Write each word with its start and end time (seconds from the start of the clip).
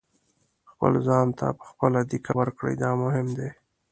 خپل 0.71 0.93
ځان 1.07 1.27
ته 1.37 1.45
په 1.57 1.63
خپله 1.71 1.99
دېکه 2.11 2.31
ورکړئ 2.39 2.75
دا 2.83 2.91
مهم 3.03 3.27
دی. 3.37 3.49